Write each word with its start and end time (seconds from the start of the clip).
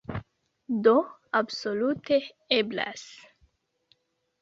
Do, 0.87 0.93
absolute 1.41 2.19
eblas. 2.61 3.07